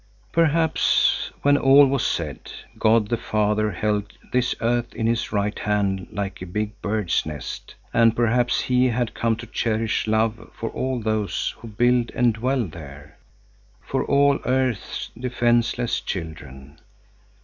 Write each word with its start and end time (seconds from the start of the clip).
Perhaps, 0.31 1.31
when 1.43 1.57
all 1.57 1.85
was 1.85 2.03
said, 2.03 2.51
God 2.79 3.09
the 3.09 3.17
Father 3.17 3.69
held 3.69 4.13
this 4.33 4.55
earth 4.59 4.95
in 4.95 5.05
His 5.05 5.31
right 5.31 5.59
hand 5.59 6.07
like 6.09 6.41
a 6.41 6.47
big 6.47 6.81
bird's 6.81 7.23
nest, 7.23 7.75
and 7.93 8.15
perhaps 8.15 8.61
He 8.61 8.87
had 8.87 9.13
come 9.13 9.35
to 9.35 9.45
cherish 9.45 10.07
love 10.07 10.49
for 10.55 10.71
all 10.71 10.99
those 10.99 11.53
who 11.59 11.67
build 11.67 12.09
and 12.15 12.33
dwell 12.33 12.65
there, 12.65 13.17
for 13.79 14.03
all 14.03 14.39
earth's 14.45 15.11
defenceless 15.15 15.99
children. 16.01 16.79